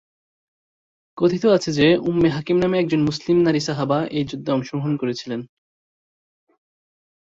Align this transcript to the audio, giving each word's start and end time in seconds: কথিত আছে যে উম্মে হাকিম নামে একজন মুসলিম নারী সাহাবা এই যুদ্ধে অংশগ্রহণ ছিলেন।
কথিত 1.17 1.43
আছে 1.45 1.69
যে 1.71 1.87
উম্মে 2.09 2.29
হাকিম 2.29 2.57
নামে 2.59 2.75
একজন 2.79 3.01
মুসলিম 3.03 3.37
নারী 3.43 3.59
সাহাবা 3.59 3.99
এই 4.11 4.23
যুদ্ধে 4.23 4.49
অংশগ্রহণ 4.51 4.93
ছিলেন। 5.13 5.41